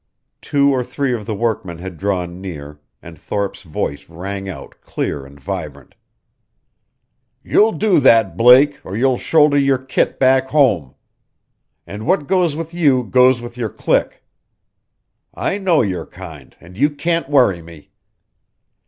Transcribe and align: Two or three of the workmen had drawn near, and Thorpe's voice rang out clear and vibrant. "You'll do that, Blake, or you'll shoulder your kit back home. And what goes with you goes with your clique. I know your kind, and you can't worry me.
Two 0.41 0.71
or 0.71 0.83
three 0.83 1.13
of 1.13 1.27
the 1.27 1.35
workmen 1.35 1.77
had 1.77 1.95
drawn 1.99 2.41
near, 2.41 2.79
and 3.03 3.19
Thorpe's 3.19 3.61
voice 3.61 4.09
rang 4.09 4.49
out 4.49 4.73
clear 4.81 5.27
and 5.27 5.39
vibrant. 5.39 5.93
"You'll 7.43 7.73
do 7.73 7.99
that, 7.99 8.35
Blake, 8.35 8.79
or 8.83 8.97
you'll 8.97 9.19
shoulder 9.19 9.59
your 9.59 9.77
kit 9.77 10.17
back 10.17 10.47
home. 10.47 10.95
And 11.85 12.07
what 12.07 12.25
goes 12.25 12.55
with 12.55 12.73
you 12.73 13.03
goes 13.03 13.43
with 13.43 13.57
your 13.57 13.69
clique. 13.69 14.23
I 15.35 15.59
know 15.59 15.83
your 15.83 16.07
kind, 16.07 16.55
and 16.59 16.79
you 16.79 16.89
can't 16.89 17.29
worry 17.29 17.61
me. 17.61 17.91